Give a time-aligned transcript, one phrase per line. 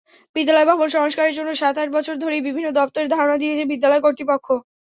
[0.35, 4.47] বিদ্যালয় ভবন সংস্কারের জন্য সাত–আট বছর ধরেই বিভিন্ন দপ্তরে ধরনা দিয়েছে বিদ্যালয় কর্তৃপক্ষ।